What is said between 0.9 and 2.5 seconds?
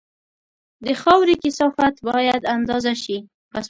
خاورې کثافت باید